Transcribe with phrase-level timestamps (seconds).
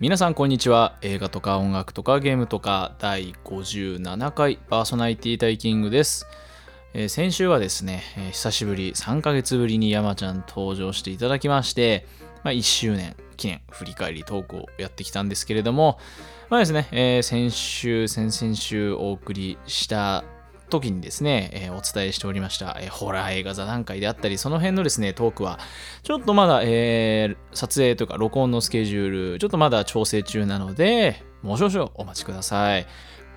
[0.00, 0.96] 皆さんこんにちは。
[1.02, 6.28] 映画とか音楽とかゲームとか第57回パーソナリティタイキングです、
[6.94, 12.06] えー先週はですね、えー久しぶり3ヶ月ぶりに山ちゃん登場していただきまして、
[12.44, 15.98] まあ、1周年記念振り返りトークをやってきたんですけれども
[16.48, 20.22] まあですね、えー先週先々週お送りした
[20.68, 25.58] 時にですね、えーお伝えしておりました、えーホラー映画座談会であったり、その辺のですね、トークは、
[26.02, 32.86] ちょっとまだ、えー撮影とか録音のスケジュール、ちょっとまだ調整中なので、もう少々お待ちください。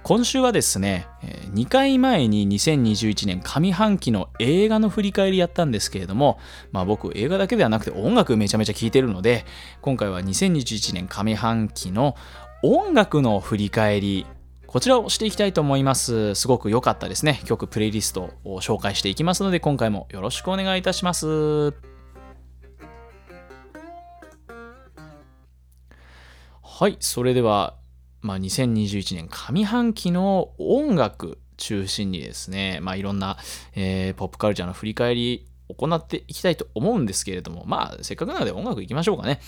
[0.04, 1.06] 今週はですね、
[1.54, 6.40] 2回前に2021年上半期の映画の振り返りやったんですけれども、
[6.72, 9.46] まあ僕映画だけではなくて音楽めちゃめちゃ聴いてるので、
[9.82, 12.16] 今回は2021年上半期の
[12.64, 14.26] 音楽の振り返り、
[14.72, 16.34] こちらをしていきたいと思います。
[16.34, 17.42] すごく良かったですね。
[17.44, 21.74] 曲プレイリストを紹介していきますので、今回もよろしくお願いいたします。
[26.64, 27.76] はい、それでは、
[28.22, 33.36] まあ、2021年上半期の音楽中心にですね、まあ、いろんな、
[33.76, 39.40] えーポップカルチャーの振り返り行っていきたいと思うんですけれども、まあ、せっかくなので音楽いきましょうかね。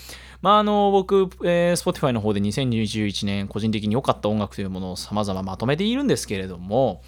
[0.42, 7.02] まあ、あの、僕、えー Spotify の方で2021年個人的に良かった音楽というものを様々まとめているんですけれども、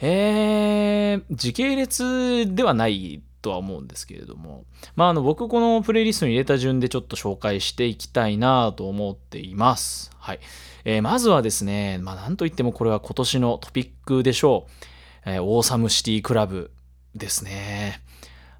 [0.00, 4.64] えー時系列ではないとは思うんですけれども、
[4.96, 10.10] まあ、あの、僕このプレイリストに入れた順でちょっと紹介していきたいなと思っています。
[10.18, 10.40] はい。
[10.84, 15.30] えーまずはですね、まあ、なんといってもこれは今年のトピックでしょう。
[15.30, 16.70] えーオーサムシティクラブ
[17.14, 18.02] ですね。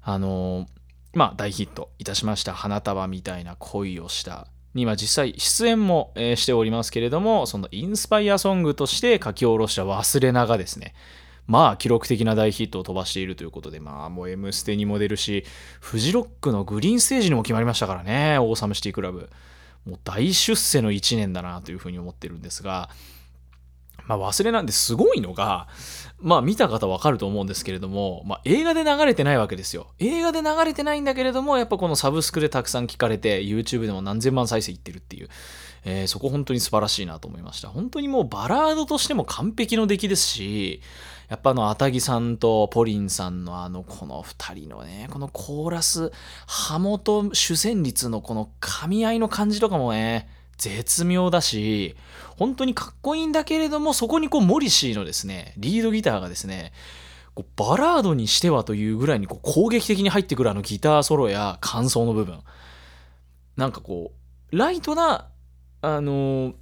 [0.09, 0.67] あの
[1.13, 10.93] まあ、大ヒットいたしました花束みたいな恋をしたに今実際出演も、えしておりますけれどもそのインスパイアソングとして書き下ろした忘れながですね
[11.45, 15.43] まあ記録的な大ヒットを飛ばしているということでまあもう「M ステ」にも出るし
[15.81, 19.29] フジロックのグリーンステージにも決まりましたからねオーサムシティクラブ。
[19.85, 22.89] もう大出世の1年だなというふうに思ってるんですが
[24.07, 25.67] まあ忘れなんですごいのが、
[26.19, 29.87] まあ見た方わかると思うんですけれども、まあ映画で流れてないわけですよ。
[29.99, 35.29] 映画で流れてないんだけれども、やっぱこのサブスクでたくさん聞かれて、YouTube でも何千万再生いってるっていう、
[35.85, 37.69] えーそこ本当に素晴らしいなと思いました。
[37.69, 40.81] 本当にもうバラードとしても完璧の出来ですし、
[41.29, 46.11] やっぱあの、あたぎさんとポリンさんのあの、この二人のね、このコーラス、
[46.47, 51.95] ハモと主旋律のこの噛み合いの感じとかもね、絶妙だし、
[52.37, 56.71] 本当にかっこいいんだけれども、そこにこう、モリシーのですね、リードギターがですね、
[57.35, 62.39] こうバラードにしてはというぐらいにこう攻撃的に入ってくるあのギターソロや感想の部分。
[63.57, 64.11] なんかこ
[64.51, 65.27] う、ライトな、
[65.81, 66.53] あのー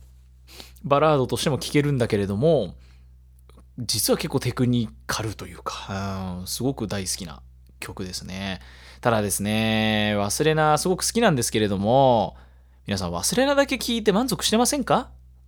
[0.83, 2.75] バラードとしても聴けるんだけれども、
[3.79, 7.41] 実は結構テクニカルというか、うんすごく大好きな
[7.79, 8.61] 曲ですね。
[9.01, 12.37] ただですね、忘れな、すごく好きなんですけれども、
[12.85, 15.09] 皆さん忘れなだけ聞いて満足してませんか？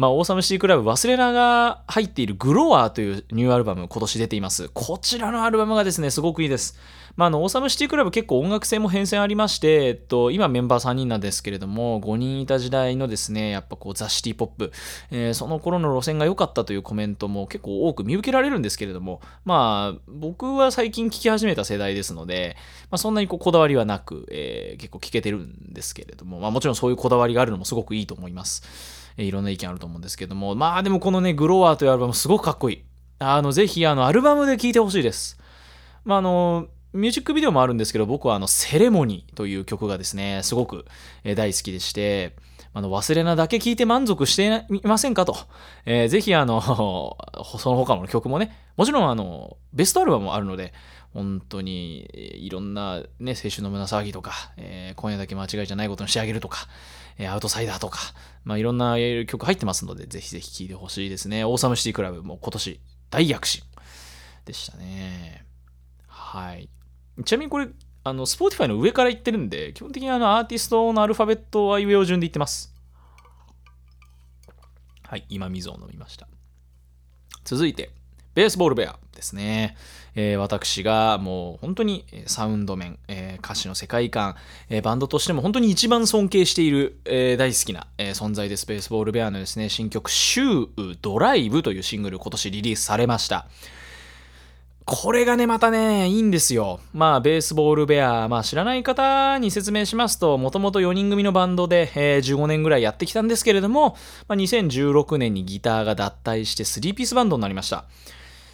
[0.00, 4.70] まあ、オーサムシティクラブ忘れなが入っているグロワーというニューアルバム今年出ています。
[4.72, 6.78] こちらのアルバムがですね、すごくいいです。
[7.16, 14.72] まあ、あの、オーサムシティクラブ結構音楽性も変遷ありまして、えっと、今メンバー3人なんですけれども、5人いた時代のですね、やっぱこうザ・シティポップ、
[15.10, 28.99] えーその頃の路線が良かったというコメントも結構多く見受けられるんですけれども、まあ、僕は最近聴き始めた世代ですので、まあ、そんなにこうこだわりはなく、えー結構聴けてるんですけれども、まあ、もちろんそういうこだわりがあるのもすごくいいと思います。
[29.16, 32.84] えいろんな意見あると思うんですけども、まあでもこのね、グロワーというアルバムすごくかっこいい。
[33.18, 35.38] あの、ぜひ、あの、アルバムで聴いてほしいです。
[36.04, 40.86] まあ、あの、ミュージックビデオもあるんですけど、僕はあの、セレモニーという曲がですね、すごく
[41.36, 42.34] 大好きでして、
[42.72, 45.36] あの、忘れなだけ聴いて満足していませんかと。
[45.86, 46.60] えーぜひ、あの、
[47.58, 50.72] その他の曲もね、もちろん、あの、ベストアルバムもあるので、
[51.12, 56.68] 本当に、いろんなね、青春の胸騒ぎとか、えー今夜だけ間違いじゃないことにしてあげるとか、
[57.18, 57.98] えアウトサイダーとか、
[58.44, 61.44] まあ、いろんな曲入ってますので、ぜひぜひ聴いてほしいですね。
[61.44, 63.62] オーサムシティクラブも今年大躍進
[64.44, 65.44] でしたね。
[66.06, 66.68] はい。
[67.24, 67.68] ちなみにこれ、
[68.02, 72.74] あの、Spotify の上から言ってるんで、基本的にあの、アーティストのアルファベットは上を順で言ってます。
[75.02, 76.28] はい、今水を飲みました。
[77.44, 77.90] 続いて、
[78.34, 79.76] ベースボールベアですね。
[80.14, 84.36] えー私がもう本当にサウンド面、えー歌詞の世界観、
[84.68, 88.66] えーバンドとしても本当に一番尊敬している、え大好きな、え存在です。
[88.66, 93.46] ベースボールベアのですね、新曲、シュードライブというシングル今年リリースされました。
[94.86, 96.80] これがね、またね、いいんですよ。
[96.92, 107.84] まあ、ベースボールベア、まあ、知らない方に説明しますと、もともと4人組のバンドで、えー15年ぐらいやってきたんですけれども、まあ、2016年にギターが脱退して3ピースバンドになりました。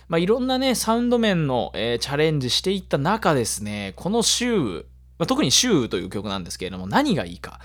[0.08, 4.86] まあ、いろんなね、サウンド面の、えーチャレンジしていった中ですね、この週、
[5.18, 7.60] まあ、特に週という曲なんですけれども、何がいいか。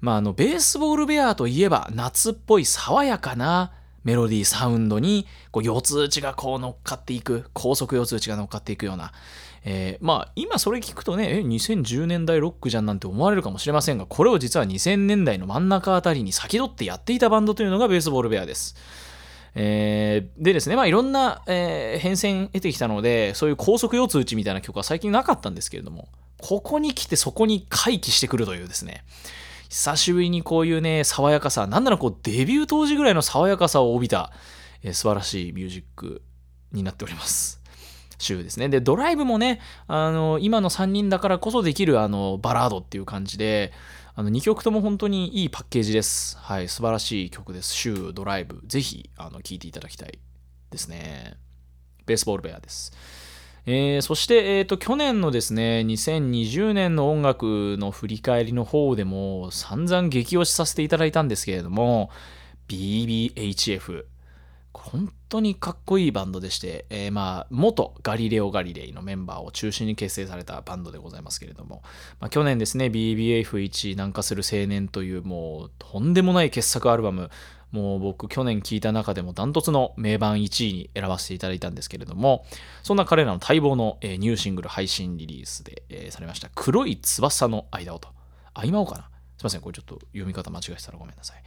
[0.00, 3.72] まあ、あの、ベースボールベアといえば、夏っぽい爽やかな
[4.04, 9.12] メロディー、サウンドに、こう、四つ打ちがこう乗っかっていく、高速四つ打ちが乗っかっていくような、
[9.64, 18.76] えー、まあ、今それ聞くとね、え、2010年代ロックじゃんなんて思われるかもしれませんが、これを実は2000年代の真ん中あたりに先取ってやっていたバンドというのがベースボールベアです。
[19.54, 26.08] えー、でですね、まあいろんな、えー、変遷得てきたので、そういう高速四つ打ちみたいな曲は最近なかったんですけれども、
[26.38, 29.04] ここに来てそこに回帰してくるというですね、
[29.68, 34.32] 久しぶりにこういうね、爽やかさ、なんならこうデビュー当時ぐらいの爽やかさを帯びた、
[34.82, 36.22] えー、素晴らしいミュージック
[36.72, 37.58] になっております。
[38.18, 38.68] 週ですね。
[38.68, 43.72] で、ドライブもね、あの、今の3人だからこそできるあの、バラードっていう感じで、
[44.18, 46.36] あの、2曲とも本当にいいパッケージです。
[46.38, 47.72] はい、素晴らしい曲です。
[47.72, 48.60] 週、ドライブ。
[48.66, 50.18] ぜひ、あの、聴いていただきたい
[50.70, 51.36] ですね。
[52.04, 52.92] ベースボールベアです。
[53.64, 62.08] えー、そして、えーと、去年のですね2020年の音楽の振り返りの方でも散々激推しさせていただいたんですけれども
[62.68, 64.06] BBHF
[64.82, 71.82] 本当にかっこいいバンドでして、えー、まあ元ガリレオ・ガリレイのメンバーを中心に結成されたバンドでございますけれども、
[72.20, 77.30] まあ、去年ですね BBF1 南下する青年というもうとんでもない傑作アルバム
[77.70, 82.46] もう僕去年聴いた中でもダントツの名盤1位に選ばせていただいたんですけれども
[82.82, 88.08] そんな彼らの待望の、え、ニューシングル配信リリースで、え、されました黒い翼の間をと。
[88.54, 89.10] あ今をかな。
[89.38, 91.42] すいませんこれちょっと読み方間違えてたらごめんなさい。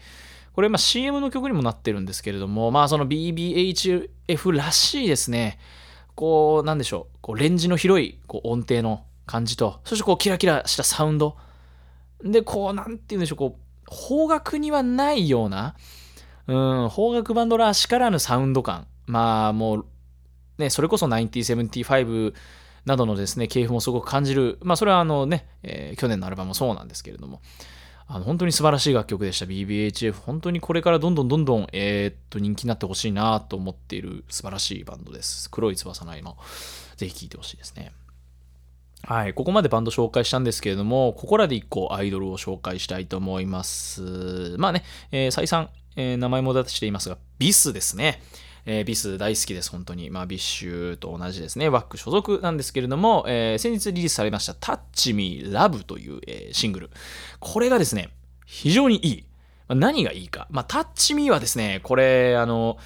[0.53, 5.59] これまあ CM の曲にもなってるんですけれどもまあその BBHF らしいですね。
[6.15, 7.17] こうなんでしょう。
[7.21, 11.37] こうレンジの広いこう音程の感じとそしてこうキラキラしたサウンド。
[12.23, 13.37] でこうなんて言うんでしょう。
[13.37, 15.75] こう方角にはないような
[16.47, 18.87] うん、邦楽バンドらしからぬサウンド感。
[19.05, 19.85] まあもう、
[20.57, 22.33] ね、それこそ1975
[22.85, 24.57] などのですね、系譜もすごく感じる。
[24.61, 27.41] まあそれはあのね、えー、去年のアルバムもそうなんですけれども、
[28.07, 29.45] あの本当に素晴らしい楽曲でした。
[29.45, 30.13] BBHF。
[30.13, 35.49] 本当にこれからどんどんどんどん、えー、っと人気になってほしいなと思っている素晴らしいバンドです。
[35.49, 36.35] 黒い翼の今、
[36.97, 37.91] ぜひ聴いてほしいですね。
[39.03, 44.55] はい、ここまでバンド紹介したんですけれども、ここらで1個アイドルを紹介したいと思います。
[44.57, 48.21] まあね、えー、再三、えー、名前も出していますが、ビスですね。
[48.65, 50.09] えー、 BiS 大好きです、本当に。
[50.09, 51.69] まあ、 BiSH と同じですね。
[51.69, 56.89] WACK 所属なんですけれども、えー、先日リリースされました Touch Me Love という、えー、シングル。
[57.39, 58.09] これがですね、
[58.45, 59.25] 非常にいい。
[59.67, 60.47] まあ、何がいいか。
[60.51, 62.77] まあ、Touch Me はですね、これ、あの、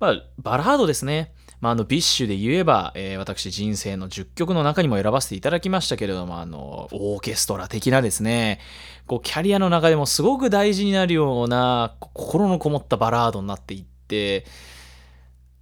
[0.00, 1.32] まあ、バラードですね。
[1.62, 8.58] まあ、あの、 BiSH で言えば、えー、私人生の10曲の中にも選ばせていただきましたけれども、あの、オーケストラ的なですね、
[9.06, 14.44] こう、キャリアの中でもすごく大事になるような、心のこもったバラードになっていって、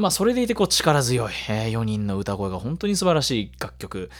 [0.00, 4.10] まあ、それでいて、こう、力強い、え、4人の歌声が本当に素晴らしい楽曲。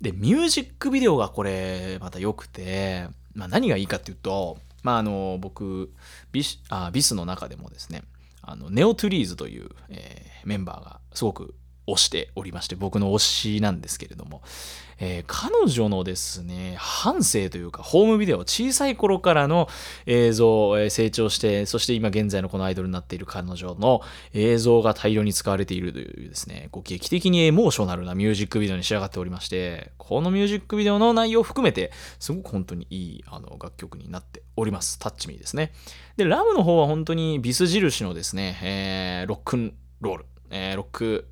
[0.00, 5.92] で、ミュージックビデオがこれ、また良くて、まあ、何がいいかっていうと、まあ、あの、僕
[6.32, 8.02] ビスあ、ビスの中でもですね、
[8.42, 11.54] あの、ネオトゥリーズという、えー、メンバーがすごく
[11.86, 14.42] 推しておりまして、僕の推しなんですけれども、
[14.98, 19.68] えー、彼女のですね、半生というか、ホームビデオ、小さい頃からの
[20.06, 24.00] 映像、えー、成長して、そして今現在のこのアイドルになっている彼女の
[24.32, 34.98] 映像が大量に使われているというですね、こう劇的にエモーショナルなミュージックビデオに仕上がっておりまして、このミュージックビデオの内容を含めて、すごく本当にいいあの楽曲になっております。
[34.98, 35.72] タッチミーですね。
[36.16, 41.26] で、ラムの方は本当にビス印のですね、えー、ロックンロール、えー、ロック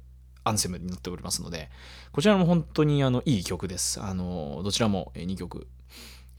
[0.44, 1.70] アンセムになっておりますので、
[2.12, 4.00] こちらも本当にあのいい曲です。
[4.00, 5.66] あの、どちらも2曲、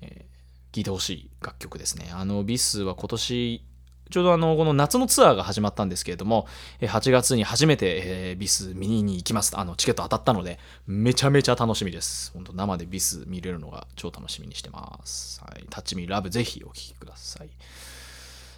[0.02, 2.12] えー、聴いてほしい楽曲ですね。
[2.14, 3.64] あの、ビスは今年、
[4.10, 6.48] ちょうどあの、この夏のツアーが始まったんですけれども、
[6.82, 9.58] 8月に初めて、えー、ビス見に行きます。
[9.58, 12.32] あの、チケット当たったので、めちゃめちゃ楽しみです。
[12.34, 15.42] 本当生でビス見れるのが超楽しみにしてます。
[15.42, 15.66] はい。
[15.70, 17.50] タッチミーラブぜひお聴きください。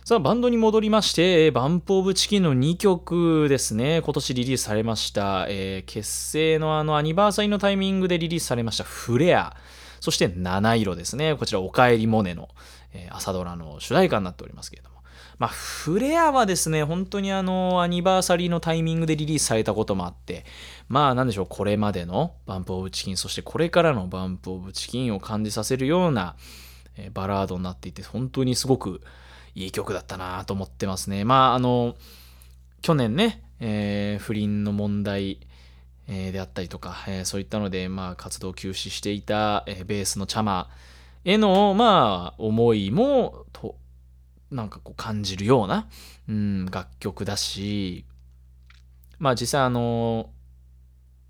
[0.08, 9.56] さあ、バンドに戻りまして、バンプオブチキンの2曲ですね、今年リリースされました、えー、結成のあのアニバーサリーのタイミングでリリースされましたフレア、
[10.02, 12.50] そして七色ですね、こちらおかえりモネの、
[12.94, 14.98] えー、朝ドラの主題歌になっておりますけれども、
[15.40, 20.46] まあ、フレアはですね、本当にあの、アニバーサリーのタイミングでリリースされたこともあって、
[20.88, 26.36] まあ、なんでしょう、これまでのバンプオブチキン、そしてこれからのバンプオブチキンを感じさせるような、
[26.96, 29.02] えー、バラードになっていて、本当にすごく、
[29.56, 31.24] いい曲だったなと思ってますね。
[31.24, 31.96] まあ、あの、
[32.82, 35.40] 去年ね、えー、不倫の問題、
[36.08, 40.70] えー、であったりとか、えー、そういったので、まあ、活動休止していた、え、ベースのチャマ
[41.24, 43.76] への、まあ、思いも、と、
[44.52, 45.88] なんかこう感じるような、
[46.30, 48.06] うん、楽曲だし、
[49.18, 50.30] まあ実際あの、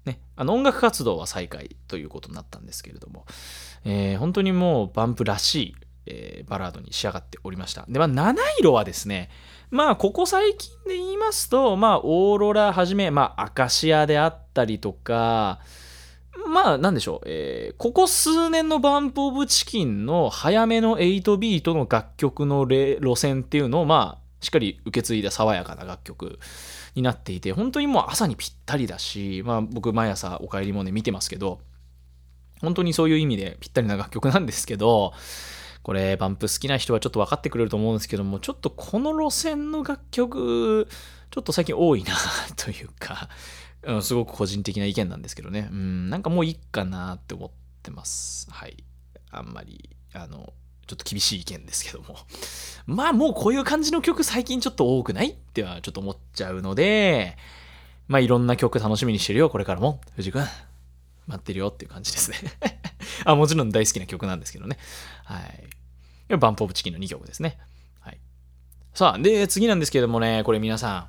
[0.05, 3.25] ね、あの音楽活動は再開ということになったんですけれども、
[3.83, 7.85] えー、本当にもうバンプらしいえー、バラードに仕上がっておりました。
[7.87, 9.29] で、まあ、七色はですね、
[9.71, 15.59] まあ、ここ最近で言いますと、まあ、オーロラはじめ、まあ、アカシアであったりとか、
[16.47, 26.39] まあ、なんでしょう、えー、ここ数年のバンプ・オブ・チキンの早めの8ビートの楽曲の路線っていうのを、まあ、しっかり受け継いだ爽やかな楽曲
[26.93, 31.59] になっていて、本当にもう朝にぴったりだし、まあ、僕、毎朝お帰りもね、見てますけど、
[32.61, 35.13] 本当にそういう意味でぴったりな楽曲なんですけど、
[35.85, 40.87] これ、バンプ好きな人はちょっと分かってくれると思うんですけども、ちょっとこの路線の楽曲、
[41.29, 42.15] ちょっと最近多いな
[42.55, 43.29] というか、
[43.85, 45.69] うん、すごく個人的な意見なんですけどね。
[45.71, 47.51] うん、なんかもういいかなって思っ
[47.83, 48.47] てます。
[48.49, 48.83] はい。
[49.29, 50.53] あんまり、あの、
[50.87, 52.17] ちょっと厳しい意見ですけども。
[52.87, 55.33] まあもうこういう感じの曲最近ちょっと多くない？
[55.33, 57.37] ってはちょっと思っちゃうので、
[58.07, 60.01] まあいろんな曲楽しみにしてるよ、これからも。
[60.15, 60.47] 藤君。
[61.27, 62.37] 待ってるよっていう感じですね
[63.25, 64.77] あ、もちろん大好きな曲なんですけどね。
[65.23, 66.37] はい。
[66.37, 67.57] バンプオブチキンの2曲ですね。
[67.99, 68.19] はい。
[68.93, 71.07] さあ、で、次なんですけどもね、これ皆さん、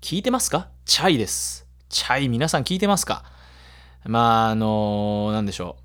[0.00, 0.68] 聞いてますか？
[0.84, 1.66] チャイです。
[1.88, 3.24] チャイ皆さん聞いてますか？
[4.04, 5.84] まあ、あのー、なんでしょう。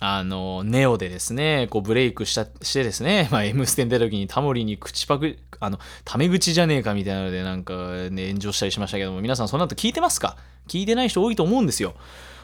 [0.00, 7.74] あの、ネオでですね、こうブレイクした、してですね、 まあ、M ステに出た時にタモリに口パク、あの、タメ口じゃねえかみたいなので、なんか
[8.10, 10.36] ね、炎上したりしましたけども、皆さんその後聞いてますか？
[10.68, 11.94] 聞いてない人多いと思うんですよ。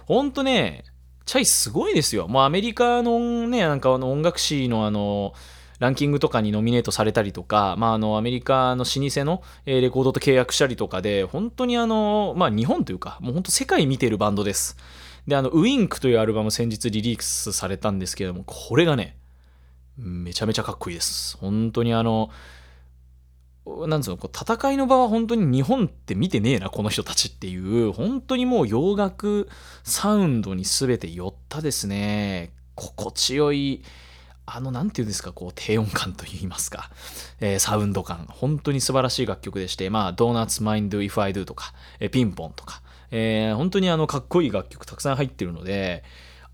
[0.06, 0.84] ほんとね、
[1.26, 2.28] チャイすごいですよ。
[2.28, 5.34] もうアメリカのね、なんかあの音楽誌のあの、
[5.78, 14.76] ランキングとかにノミネートされたりとか、まあ、あのアメリカの老舗のレコードと契約したりとかで本当にあの、まあ、日本というかもう本当世界見てるバンドです。
[15.26, 19.16] であのウインクというアルバム先日リリースされたんですけどもこれがね
[19.96, 21.36] めちゃめちゃかっこいいです。
[21.38, 22.30] 本当にあの
[23.66, 29.48] なんつうのこう戦いの場は本当に日本って見てねえなこの人たちっていう本当にもう洋楽
[29.82, 32.52] サウンドに全て寄ったですね。
[32.74, 33.82] 心地よい
[34.46, 36.90] あの、なんていうんですか、こう、低音感といいますか、
[37.40, 46.04] えー、サウンド感、本当に素晴らしい楽曲でして、まあ、Donuts Mind If I Do とか、えー、ピンポンとか、えー、本当にあの、かっこいい楽曲たくさん入ってるので、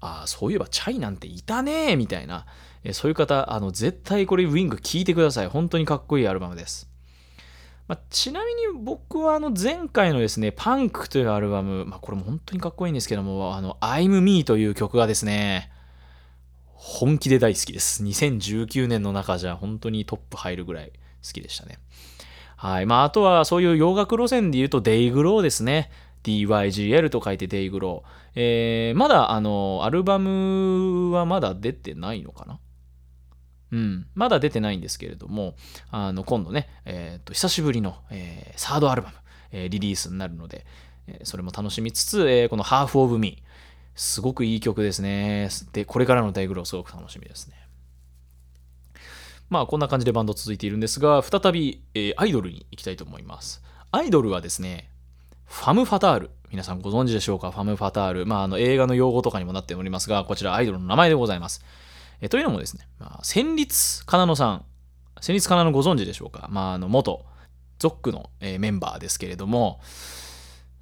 [0.00, 2.46] ああ、そういえばチャイなんていたねみたいな、
[2.84, 5.48] えー、そういう方、あの、絶対これウィング聴いてください。
[5.48, 6.89] 本当にかっこいいアルバムです。
[7.90, 15.72] まあ、ちなみに僕はあの前回のですね、パンクというアルバム、まあ、これも本当にかっこいいんですけども、あの、I'm Me という曲がですね、
[16.66, 18.04] 本気で大好きです。
[18.04, 20.92] 2019年の中じゃ本当にトップ入るぐらい
[21.26, 21.80] 好きでしたね。
[22.56, 22.86] はい。
[22.86, 25.90] まあ、あとはそういう洋楽路線で言うと、デイグローですね。
[26.22, 28.10] DYGL と書いてデイグロー。
[28.36, 32.60] えー、まだ、あの、アルバムはまだ出てないのかな
[33.72, 34.06] うん。
[34.14, 35.54] まだ出てないんですけれども、
[35.90, 39.14] あの、今度ね、え、ー、と、久しぶりの、えー、サードアルバム、
[39.52, 40.66] えー、リリースになるので、
[41.06, 43.42] えそれも楽しみつつ、えこの Half of Me、
[43.94, 45.48] すごくいい曲ですね。
[45.72, 47.54] で、これからの大グローすごく楽しみですね。
[49.48, 53.62] まあこんな感じでバンド続いているんですが、再び、えー、アイドルに行きたいと思います。
[53.90, 54.88] アイドルはですね、
[55.46, 56.30] ファム・ファタール。
[56.50, 57.50] 皆さんご存知でしょうか？
[57.50, 58.26] ファム・ファタール。
[58.26, 61.64] まああの映画の用語とかにもなっておりますが、こちらアイドルの名前でございます。
[62.20, 64.64] えというのもですね、まあ、戦慄かなのさん。
[65.20, 66.48] 戦慄かなのご存知でしょうか？
[66.50, 67.24] まああの元
[67.78, 69.80] ゾックの、えー、メンバーですけれども、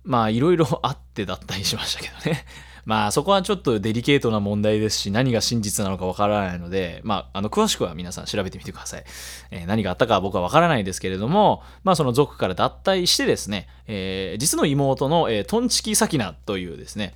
[0.04, 2.44] まあいろいろ あってだったりしましたけどね。
[2.84, 9.04] まあそこはちょっとデリケートな問題ですし、何が真実なのかわからないので、まあ、あの、詳しくは皆さん調べてみてください。
[9.50, 17.14] えー、何があったかは僕はわからないですけれども、まあその族から脱退してですね、えー、実の妹の、えー、トンチキサキナというですね、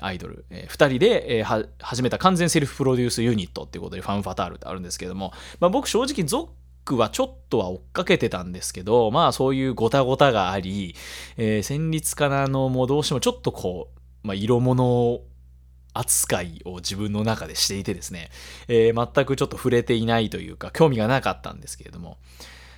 [0.00, 6.48] アイドル、えー、2人で、えー、始めた完全セルフプロデュースユニットっていうことでファンファタールってあるんですけども、まあ、僕正直ゾッ
[6.84, 10.94] クはちょっとは追っかけてたんですけど、まあそういうごたごたがあり、
[11.36, 15.20] えー、戦慄かなのもどうしてもちょっとこう、まあ色物
[15.94, 18.30] 扱いを自分の中でしていてですね、
[18.68, 22.18] えー、全くちょっと触れていないというか、興味がなかったんですけれども、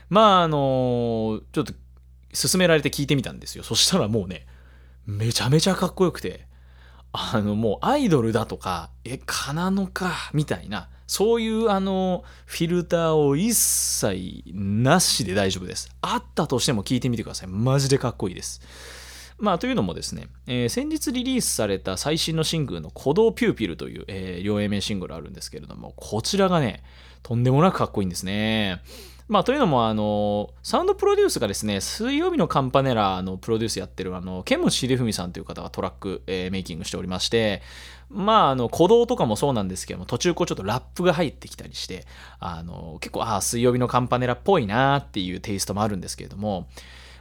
[0.08, 1.72] まあ、あのちょっと
[2.32, 3.64] 勧められて聞いてみたんですよ。
[3.64, 4.46] そしたらもうね、
[5.06, 6.46] めちゃめちゃかっこよくて、
[7.18, 15.90] あの、もうアイドルだとか、え、かなのか、みたいな、そういうあの、フィルターを一切なしで大丈夫です。
[16.02, 17.48] あったとしても聞いてみてください。
[17.48, 18.60] マジでかっこいいです。
[19.38, 26.82] まあ、というのもですね、えー、先日リリースされた最新のシングルの鼓動ピューピルという、えー、両 A 名シングルあるんですけれども、こちらがね、
[27.22, 28.82] とんでもなくかっこいいんですね。
[29.28, 37.60] まあ、というのも、あの、サウンドプロデュースがですね、水曜日のカンパネラのプロデュースやってる、あの、剣持秀文さんという方がトラック、えー、メイキングしておりまして、
[38.08, 42.06] まあ、あの、鼓動とかもそうなんですけども、途中こうちょっとラップが入ってきたりして、
[42.38, 46.68] あの、結構、ああ、水曜日のカンパネラっぽいなっていうテイストもあるんですけれども、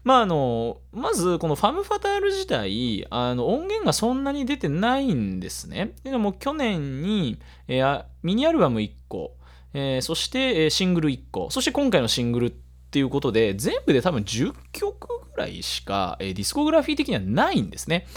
[0.06, 5.94] まああの、まずこのファム・ファタール自体、あの音源がそんなに出てないんですね。
[6.04, 9.36] でも去年に、えー、ミニアルバム1個、
[9.78, 18.08] えー、そしてシングル1個、そして今回のシングルっていうことで、全部で多分10曲ぐらいしか、えー、ディスコグラフィー的にはないんですね。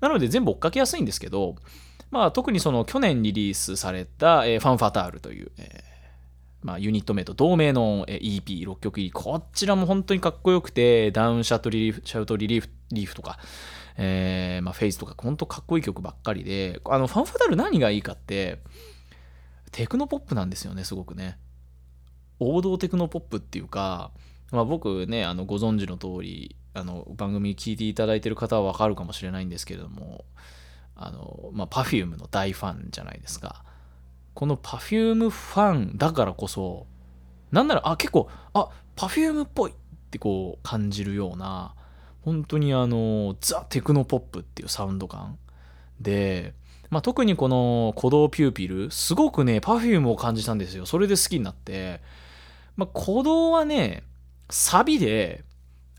[0.00, 1.56] なので全部追っかけやすいんですけど、
[2.12, 5.82] まあ、特にその去年リリースされた、えー、ファンファタールという、え
[6.62, 13.38] まあ、ユニット名と同名の EP6 曲入り、こちらも本当にかっこよくて、ダウンシャウトリリーフ、シャウトリリーフ、リーフとか、
[13.96, 18.60] え、まあ、フェイスとか、本当かっこいい曲ばっかりで、あの、ファンファタール何がいいかって、
[19.70, 21.38] テクノポップなんですよね、すごくね。
[22.40, 24.12] 王道テクノポップっていうか、
[24.50, 30.24] まあ、僕ね、あのご存知の通り、あの番組聞いていただいてる方はわかるかもしれないんですけれども、
[30.94, 33.64] あの、まあ、Perfume の大ファンじゃないですか。
[34.34, 36.86] この Perfume ファンだからこそ、
[37.50, 39.74] なんなら、あ、結構、あ、Perfume っぽいっ
[40.10, 41.74] てこう感じるような、
[42.22, 45.38] 本当にあの、ザ・テクノポップっていうサウンド感
[46.00, 46.54] で、
[46.90, 50.86] まあ、特にこの鼓動ピューピル、すごくね、Perfume を感じたんですよ。
[50.86, 52.00] それで好きになって、
[52.76, 54.04] まあ、鼓動はね、
[54.50, 55.44] サビで、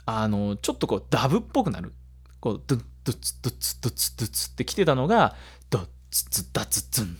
[0.05, 1.93] あの、ちょっとこうダブっぽくなる。
[2.39, 5.35] こう、ドゥッドゥツドゥツドゥツドツって来てたのが、
[5.69, 7.17] ドッツツダツツン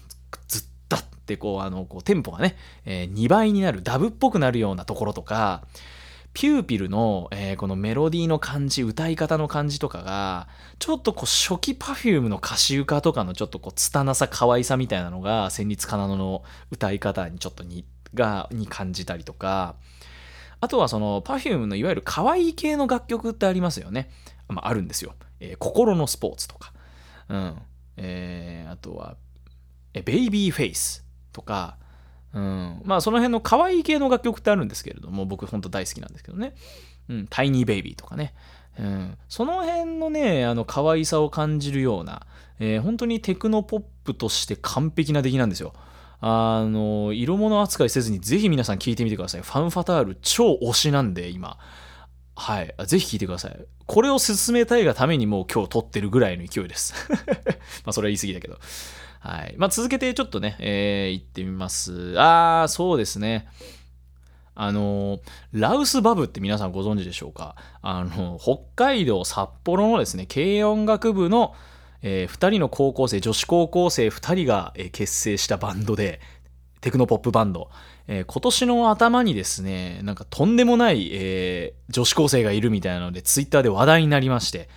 [0.48, 5.64] ツッダってこう、あの、こうテンポがね、えー、2倍になる、ダブっぽくなるようなところとか、
[6.40, 10.48] ピューピルの、えー、このメロディーの感じ、歌い方の感じとかが、
[10.80, 19.76] ちょっとこう初期 Perfume の歌詞歌とかのちょっとこう拙さ可愛さみたいなのが、旋律かなの歌い方にちょっとに、が、に感じたりとか、
[20.62, 24.10] あとはその Perfume のいわゆる可愛い系の楽曲ってありますよね。
[24.48, 25.16] まあ、あるんですよ。
[25.42, 26.72] えー、心のスポーツとか。
[27.28, 27.62] うん。
[27.98, 29.18] えー、あとは、
[29.94, 31.76] えベイビーフェイスとか、
[32.34, 32.82] うん。
[32.84, 36.54] まあその辺の可愛い系の楽曲ってあるんですけれども、僕ほんと大好きなんですけどね。
[37.10, 37.28] うん。
[37.30, 38.34] タイニーベイビーとかね。
[38.78, 39.18] うん。
[39.28, 42.26] その辺のね、あの可愛さを感じるような、
[42.60, 45.74] えー、本当にテクノポップとして完璧な出来なんですよ。
[46.22, 49.42] あの、色物扱いせずにぜひ皆さん聞いてみてください。
[49.42, 51.58] ファンファタール超推しなんで、今。
[52.36, 52.74] はい。
[52.86, 53.66] ぜひ聞いてください。
[53.86, 56.94] これを進めたいがためにもう今日撮ってるぐらいの勢いです。
[57.86, 58.60] まあ、それは言い過ぎだけど。
[59.20, 59.56] はい。
[59.58, 62.16] まあ、続けてちょっとね、えー、行ってみます。
[62.18, 63.48] あー、そうですね。
[64.56, 65.20] あの、
[65.54, 67.56] ラウスバブって皆さんご存知でしょうか？
[67.82, 71.56] あの、北海道札幌のですね、軽音楽部の、
[72.02, 76.20] えー、2人の高校生、女子高校生2人が、えー、結成したバンドで、
[76.82, 77.70] テクノポップバンド。
[78.08, 84.68] えー、今年の頭にですね、なんかとんでもない、えー、女子高生がいるみたいなので、ツイッターで話題になりまして、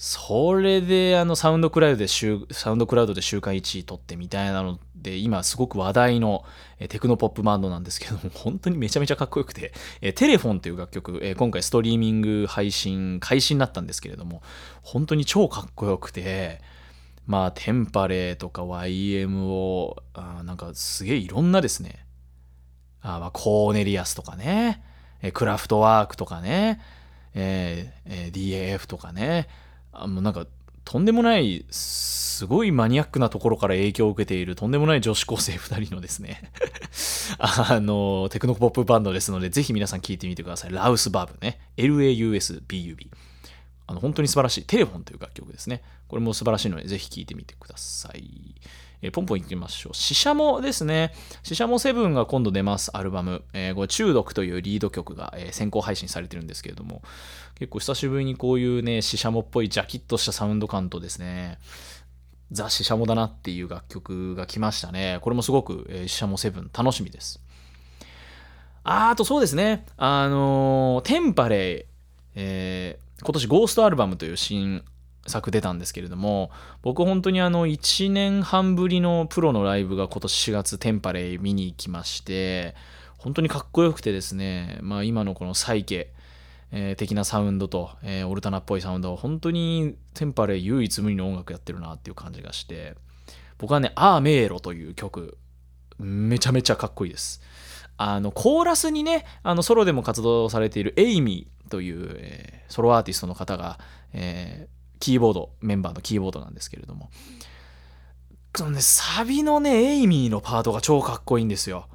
[0.00, 6.44] それであのサウンドクラウドでサウンドクラウドで週間1位取ってみたいなので今すごく話題の
[6.88, 9.72] テクノポップバンドなんですけども 本当にめちゃめちゃかっこよくて
[10.14, 14.40] テレフォンという楽曲今回ストリーミング配信開始になったんですけれども
[14.82, 16.60] 本当に超かっこよくて
[17.26, 19.96] まあテンパレーとか YMO
[20.44, 22.06] なんかすげえいろんなですね。
[23.00, 24.80] あまあコーネリアスとかね
[25.34, 26.80] クラフトワークとかね
[27.34, 29.48] えー、DAF とかね
[29.92, 30.46] あのなんか
[30.84, 36.50] とんでもないすごいマニアックなところから影響を受けているとんでもない女子高生2人のですね
[37.38, 43.08] あのテクノポップバンドですのでぜひ皆さん聴いてみてくださいラウスバブね LAUSBUB
[43.86, 48.54] あの本当に素晴らしいテレフォンという楽曲ですねこれも素晴らしいのでぜひ聴いてみてください
[49.00, 49.94] え、ポンポンいきましょう。
[49.94, 51.12] シシャモですね。
[51.44, 53.44] シシャモ7が今度出ます、アルバム。
[53.52, 57.02] えー、これ中毒というリード曲が、えー、先行配信されてるんですけれども、
[57.58, 61.58] 結構久しぶりにこういうね、シシャモっぽいジャキッとしたサウンド感とですね、
[62.50, 65.18] ザ・シシャモだなっていう楽曲が来ましたね。
[65.22, 67.40] これもすごく、えー、シシャモ7楽しみです。
[68.84, 71.84] ああとそうですね、あのー、テンパレイ、
[72.36, 74.82] えー、今年ゴーストアルバムという新
[75.26, 82.74] 作出たんですけれども僕本当にあの1年半ぶりのプロのライブが今年4月テンパレイ見に行きまして
[83.18, 86.12] 本当にかっこよくてですね、まあ、今のこのサイケ、
[86.70, 92.94] えー、的なサウンドと、えー、オルタナっぽいサウンドは本当にテンパレ唯一無二の音楽やってるなっていう感じがして
[93.58, 95.38] 僕はね「アーメイロ」という曲
[95.98, 97.40] めちゃめちゃかっこいいです
[97.96, 103.78] あのコーラスにねあのソロでも活動されているエイミーという、えー、ソロアーティストの方が、
[104.12, 107.10] えー、キーボード、メンバーのキーボードなんですけれども、
[108.54, 111.88] そのね、サビのね、エイミーのパートが超かっこいいんですよ。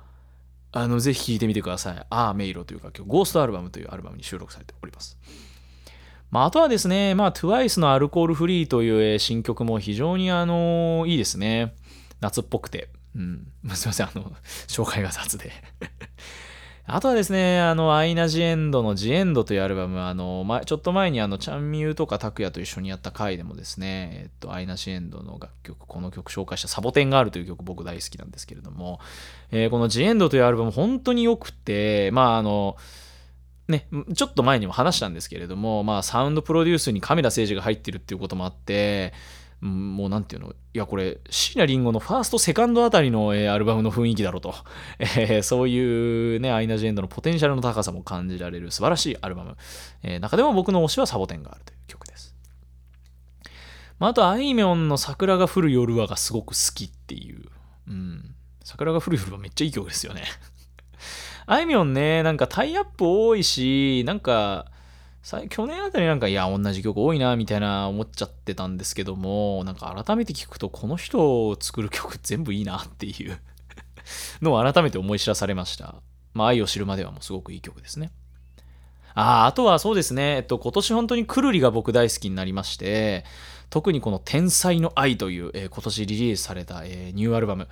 [0.76, 2.06] あの、ぜひ聴いてみてください。
[2.10, 5.18] ああ、メイロという楽曲、ゴーストアルバムというアルバムに収録されております。
[6.32, 11.76] まあ、あとはですね、まあ、TWICE のアルコールフリーという新曲も非常にあの、いいですね。
[12.22, 12.90] 夏っぽくて。
[13.16, 13.48] うん。
[13.76, 14.32] すいません、あの、
[14.68, 15.52] 紹介が雑で
[16.86, 29.00] あとはですね、あの、アイナ・ジ・エンドのジ・エンドというアルバム、あの、ま、ちょっと前にあの、チャンミューとかタクヤと一緒にやった回でもですね、えっと、アイナ・ジ・エンドの楽曲、この曲紹介したサボテンがあるという曲僕大好きなんですけれども、
[29.52, 32.76] えー、このジ・エンドというアルバム本当に良くて、まあ、あの、
[33.70, 39.14] ね、ちょっと前にも話したんですけれども、まあ、サウンドプロデュースにカメラ誠司が入ってるっていうこともあって、
[39.64, 40.52] もうなんていうの？
[40.52, 44.54] いやこれ椎名林檎のファーストセカンドあたりの、えー、アルバムの雰囲気だろうと、
[45.00, 49.56] えー、そういうねアイナ・ジ・エンドのポテンシャルの高さも感じられる素晴らしいアルバム、
[50.02, 52.36] えー、中でも僕の推しはサボテンがあるという曲です、
[54.00, 57.46] まあ、あとあいみょんの桜が降る夜はがすごく好きっていう、
[57.88, 60.24] うん、桜が降る夜はめっちゃいい曲ですよね。
[61.46, 64.66] あいみょんねなんかタイアップ多いしなんか
[65.50, 73.40] 去年あたりなんか、いや、同じ曲多いな、みたいな思っちゃってたんですけども、なんか改めて聞くと、この人を作る曲全部いいなっていう
[74.44, 75.96] のを改めて思い知らされました。
[76.34, 78.12] まあ、愛を知るまではもうすごくいい曲ですね。
[79.16, 83.24] ああ、あとはそうですね、えっと、今年本当にくるりが僕大好きになりまして、
[83.70, 87.70] 特にこの天才の愛という、えー、今年リリースされた、えー、ニューアルバム。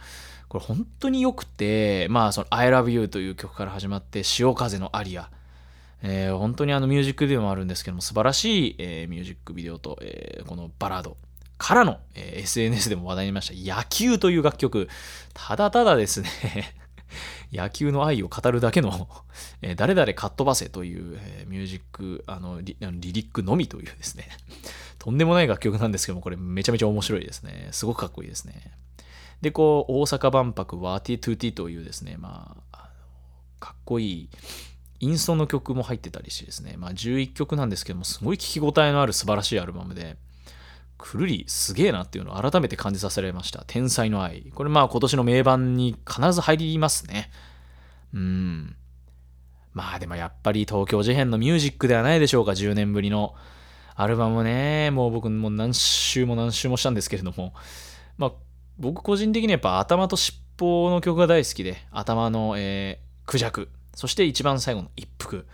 [0.48, 5.30] これ本当に良くて、まあ、その I love you という曲から始まって、潮風のアリア。
[6.04, 11.18] えー、本当にあのミュージックビデオもあるんですけども素晴らしい、えー、ミュージックビデオと、えー、このバラード
[11.58, 13.76] からの、え SNS でも話題になりました。
[13.76, 14.90] 野球という楽曲。
[15.36, 16.30] ただただですね
[17.54, 19.08] 野球の愛を語るだけの、
[19.62, 24.28] え誰々かっ飛ばせという、えミュージックあのリリリックのみというですね
[24.98, 27.68] とんでもない楽曲なんですけどもこれめちゃめちゃ面白いですね。
[27.72, 28.72] すごくかっこいいですね。
[29.42, 32.90] でこう大阪万博ワーティトゥーティというですねまあ
[33.60, 34.30] かっこいい
[35.02, 40.18] インストの曲も入ってたりしてですね、まあ、11曲なんですけども、すごい聴き応えのある素晴らしいアルバムで、
[40.98, 43.64] くるりすげえなっていうのを改めて感じさせられました。
[43.66, 44.52] 天才の愛。
[44.54, 47.32] これまあ今年の名盤に必ず入りますね。
[48.14, 48.76] うん。
[49.74, 53.36] まあでもやっぱり東京事変のミュージックではないでしょうか、10年ぶりの。
[53.96, 57.54] アルバムね、もう僕も何周も何周もしたんですけれども、
[58.18, 58.32] まあ
[58.78, 63.70] 僕個人的にはやっぱ頭と尻尾の曲が大好きで、頭の、えー、クジャク。
[63.94, 65.46] そして一番最後の一服。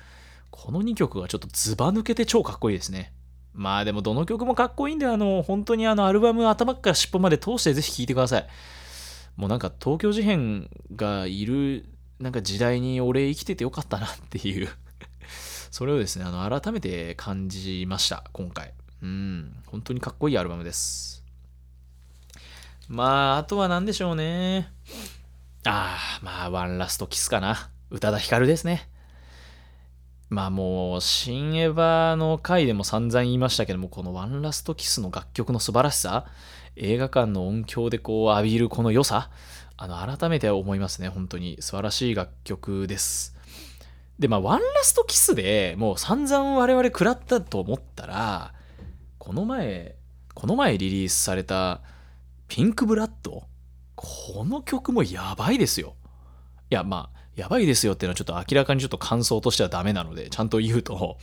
[0.52, 3.14] この2曲がちょっとズバ抜けて超かっこいいですね。
[3.54, 8.48] まあでもどの曲もかっこいいんで、あの、本当にあのアルバム頭から尻尾まで通してぜひ聴いてください。
[9.36, 11.86] もうなんか東京事変がいる
[12.20, 14.70] なんか時代に俺生きててよかったなっていう
[15.72, 18.74] それをですね、あの、改めて感じました、今回。
[19.04, 21.24] うん、本当にかっこいいアルバムです。
[22.88, 24.72] まあ、あとは何でしょうね。
[25.66, 27.70] ああ、まあ、ワンラストキスかな。
[27.92, 28.90] 宇多田ヒカルですね。
[30.30, 36.26] まあもう、新エヴァの回でも散々言いましたけども、このワンラストキスの楽曲の素晴らしさ、
[36.76, 39.30] 映画館の音響でこう浴びるこの良さ、
[39.78, 41.58] あの、改めて思いますね、本当に。
[41.62, 43.36] 素晴らしい楽曲です。
[44.20, 48.54] で、まあ、ワンラストキスでもう散々我々食らったと思ったら、
[49.20, 49.96] この前、
[50.34, 51.82] この前リリースされた
[52.48, 53.44] ピンクブラッド
[53.96, 55.96] この曲もやばいですよ。
[56.70, 61.18] いや、まあ、やばいですよっていうのはちょっと明らかにちょっと感想としてはダメなので、ちゃんと言うと、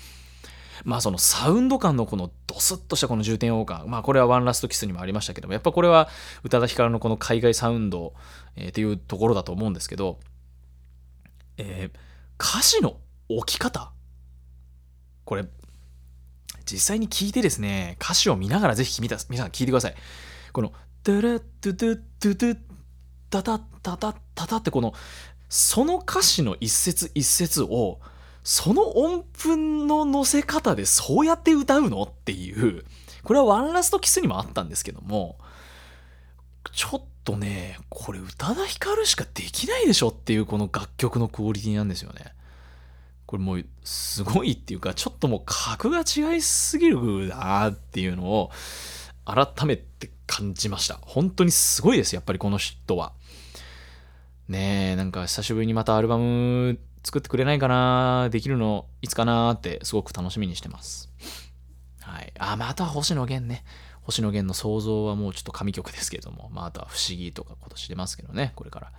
[0.85, 6.09] まあそのサウンド感のこのドスッとしたこの重点音感、まあこれはワンラストキスにもありましたけども、やっぱこれは
[6.45, 8.15] 宇多田ヒカルのこの海外サウンド、
[8.55, 10.21] えー、っていうところだと思うんですけど、
[11.57, 11.99] えー、
[12.39, 12.97] 歌詞の
[13.29, 13.93] 置き方？
[15.25, 15.45] これ、
[16.65, 19.95] 実際に聞いてですね、歌詞を見ながらぜひ皆さん聞いてください。
[20.53, 20.73] この、
[21.03, 22.59] ドゥルッドゥドゥドゥドゥ
[23.31, 24.95] タタタタタタってこの
[25.57, 28.01] その歌詞の一節一節を
[28.43, 32.85] その音符の乗せ方でそうやって歌うのっていう
[33.23, 35.39] これはワンラストキスにもあったんですけども
[36.73, 42.35] ちょっとねこれ宇多田ヒカルしかできないでしょっていうこの楽曲のクオリティなんですよね。
[43.25, 48.51] これもうすごいっていうかちょっともう格が違いすぎるなっていうのを
[49.25, 50.99] 改めて感じました。
[51.01, 53.13] 本当にすごいですやっぱりこの人は。
[54.49, 61.11] ねえ、なんか久しぶりにまたアルバム作ってくれないかなできるのいつかなってすごく楽しみにしてます。
[62.03, 62.33] はい。
[62.39, 63.65] あ、まあ、あとは星野源ね。
[64.03, 68.93] 星野源の想像はもうちょっと神曲ですけども、まあ、あとは不思議とか今年出ますけどね、これから。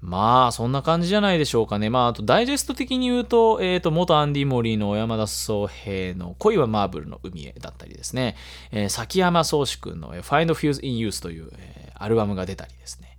[0.00, 1.90] まあ、そんな感じじゃないでしょうかね。
[1.90, 8.36] まあ、あと、ダイジェスト的に言うと、えっ、ー、と、元アンディ・モリーの小山田宗平の恋はマーブルの海へだったりですね、
[8.70, 13.15] えー、崎山宗志君の Find Fuse in Use という、えー、アルバムが出たりですね。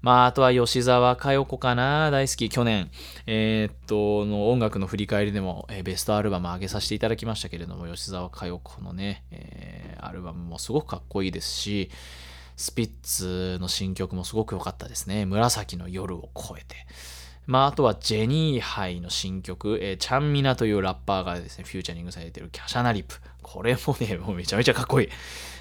[0.00, 2.48] まあ、あとは吉沢佳代子かな、大好き。
[2.48, 2.90] 去年、
[3.26, 11.90] えー、っと、の音楽の振り返りでも、えー、ベストアルバム上げさせていただきましたけれども、吉沢佳代子のね、えー、アルバムもすごくかっこいいですし、
[12.56, 15.26] スピッツの新曲もすごく良かったですね。
[15.26, 16.76] 紫の夜を越えて。
[17.46, 23.16] まあ、あとはジェニーハイの新曲、えー、チャンミナというラッパーがですね、フューチャリングされてるキャシャナリップ。
[23.42, 25.08] これもね、もうめちゃめちゃかっこいい。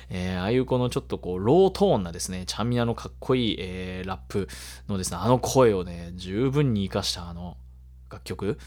[0.09, 4.47] えー、ああいうこのちょっとこう、ロートーンなですね、チャンミナのかっこいい、えー、ラップ
[4.87, 7.57] のですね、あの声をね、十分に活かしたあの
[8.09, 8.57] 楽曲。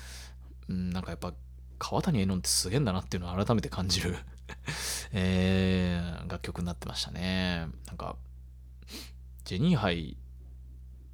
[0.68, 1.32] うん、なんかやっぱ、
[1.78, 4.16] 川谷絵音ってすげえんだなっていうのを改めて感じる
[5.12, 7.68] えー、楽曲になってましたね。
[7.86, 8.16] なんか、
[9.44, 10.16] ジェニーハイ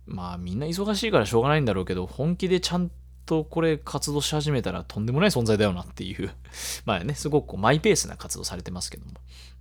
[0.06, 2.90] まあみんな忙しいからしょうがないんだろうけど、本気でちゃん
[3.26, 6.32] とこれ活動し始めたらとんでもない存在だよなっていう
[6.86, 9.12] まあね、すごくこうマイペースな活動されてますけども。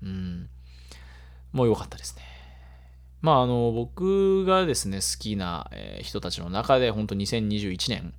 [0.04, 0.50] うん。
[1.56, 2.24] も良かったですね。
[3.22, 5.70] まああの、僕がですね、好きな、
[6.02, 8.14] 人たちの中で、本当2021年、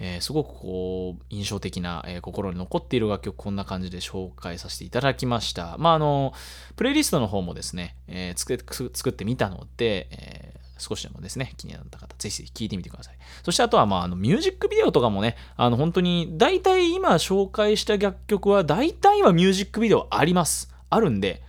[0.00, 5.76] えー、すごくこう、印象的な、えー、心に残っている楽曲、こんな感じで紹介させていただきました。
[5.78, 6.32] まあ、あの、
[6.76, 13.14] プレイリストの方もですね、えー、作ってみたので、え少しでもですね、気になった方、ぜひぜひ聞いてみてください。
[13.42, 20.72] そしてあとは、まあ、あの、ミュージックビデオとかもね、あの、本当に、大体今紹介した楽曲は、大体はミュージックビデオあります。
[20.88, 21.42] あるんで、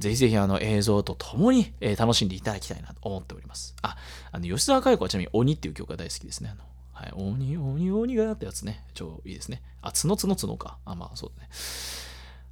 [0.00, 3.76] ぜひぜひあの映像とともに、え、楽しんでいただきたいなと思っております。
[3.82, 3.96] あ、
[4.32, 6.50] あの吉沢佳代子はちなみに鬼っていう曲が大好きですね。
[6.52, 8.84] あのはい、鬼、鬼、鬼がってやつね。
[8.94, 9.62] 超いいですね。
[9.80, 10.78] あ、角角角か。
[10.84, 11.48] あ、まあそうだね。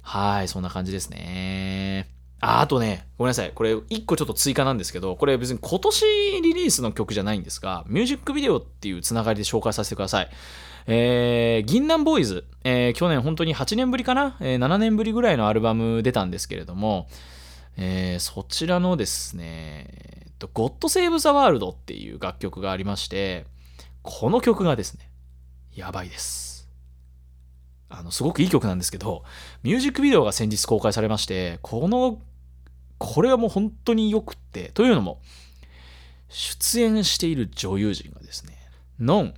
[0.01, 2.09] はい、そんな感じですね。
[2.41, 3.51] あ、あとね、ごめんなさい。
[3.53, 6.05] これ、一個ちょっと追加なんですけど、これ別に今年
[6.41, 10.29] リリースの曲じゃないんですが、ミュージックビデオっていうつながりで紹介させてください。
[10.87, 17.07] えー、銀杏ボーイズ、えー、去年本当に8年ぶりかな、えー、7年ぶりぐらいのアルバム出たんですけれども、
[17.77, 23.45] えー、そちらのですね、えー、と、God Save the World っていう楽曲がありまして、
[24.01, 25.09] この曲がですね、
[25.73, 26.67] やばいです。
[27.89, 29.23] あの、すごくいい曲なんですけど、
[29.63, 32.21] ミュージックビデオが先日公開されまして、この
[32.97, 35.21] これはもう本当に良くって、というのも、
[36.27, 38.57] 出演している女優陣がですね、
[38.99, 39.33] ノン、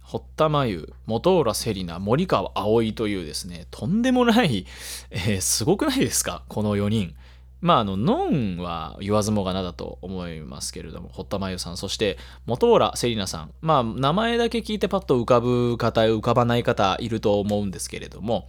[0.00, 4.64] 堀田真由、本浦セリナ、森川葵というですね、とんでもない、
[5.10, 6.44] えー、すごくないですか？
[6.48, 7.14] この4人。
[7.60, 13.52] まあ、あの、ノンは言わずもがなだと思いますけれども、堀田真由さん、そして本浦セリナさん。
[13.60, 18.48] まあ、名前だけ聞いてパッと浮かぶ方、浮かばない方いると思うんですけれども、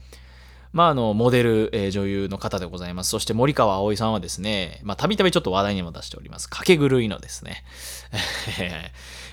[0.74, 3.10] まあ、あの、モデル、えー、女優の方でございます。
[3.10, 6.50] そして森川葵さんはですね、まあ、たびたびちょっと話題にも出しております。
[6.50, 7.64] 掛け狂いのですね、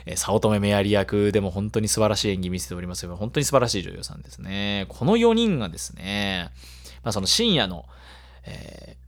[0.04, 3.14] えー、早乙女メアリ役でも本当に素晴らしい演技見せておりますよ。
[3.14, 4.86] 本当に素晴らしい女優さんですね。
[4.88, 6.50] この4人がですね、
[7.04, 7.84] まあ、その深夜の、
[8.44, 9.07] えー、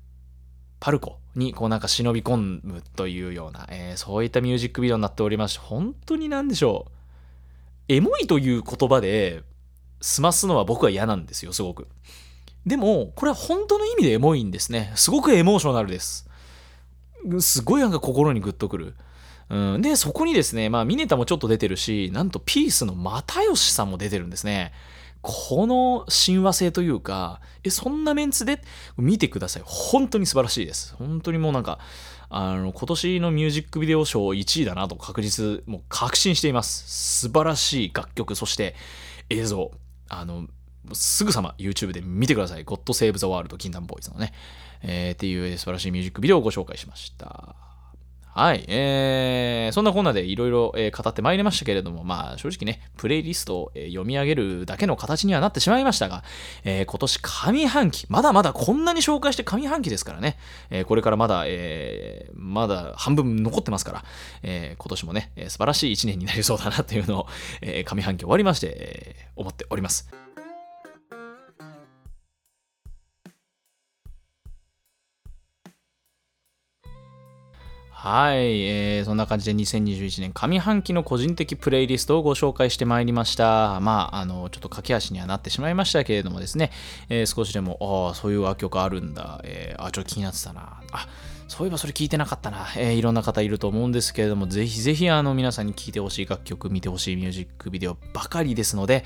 [0.80, 7.92] パルコにこうなんか忍び込むというような、えー、そういったミュージックビデオになっておりまして、本当になんでしょう。
[7.92, 9.42] エモいという言葉で
[10.00, 11.86] 済ますのは僕は嫌なんですよ、すごく。
[12.66, 14.92] でも、これは本当の意味でエモいんですね。
[14.96, 16.28] すごくエモーショナルです。
[17.40, 18.94] すごいなんか心にグッとくる。
[19.48, 24.72] うん、で、そこにですね、まあ、ミネタもちょっと出てるし、なんとピースの又吉さんも出てるんですね。
[25.22, 28.62] この親和性というか、え、そんなメンツで
[28.96, 29.62] 見てください。
[29.66, 30.94] 本当に素晴らしいです。
[30.96, 31.78] 本当にもうなんか、
[32.30, 37.26] あの、今年のミュージックビデオ賞1位だなと確実、もう確信しています。
[37.26, 38.74] 素晴らしい楽曲、そして
[39.28, 39.70] 映像。
[40.08, 40.46] あの、
[40.92, 42.64] すぐさま YouTube で見てください。
[42.64, 44.32] God Save the World 禁断ボーイズのね、
[44.82, 47.69] えー、っていう素晴らしいミュージックビデオをご紹介しました。
[48.32, 48.64] はい。
[48.68, 56.22] えー、そんなこんなでいろいろ語ってまいりましたけれども、まあ正直ね、プレイリストを読み上げるだけの形にはなってしまいましたが、
[56.64, 60.38] えー、今年上半期、まだまだこんなに紹介して上半期ですからね、
[60.70, 64.04] えー、これからまだ、えー、まだ半分残ってますから、
[64.42, 67.26] えー、今年もね、素晴らしい一年になりそうだなっていうのを、
[67.62, 70.29] えー、上半期終わりまして、え、思っております。
[78.02, 83.78] はい、えー、そんな感じで2021年上半期の個人的プレイリストをご紹介してまいりました。
[83.80, 86.70] まあ、あの、ちょっと駆け足にはなってしまいましたけれどもですね、
[87.10, 91.08] えー、少しでも、ああ、そういう楽曲あるんだ、えー、あ、ちょっと気になってたな、あ、
[91.46, 99.04] そういえばそれ聞いてなかったな、えー、いろんな方いると思うんですけれども、ぜひぜひあの皆さんに聴いてほしい楽曲、見てほしいミュージックビデオばかりですので、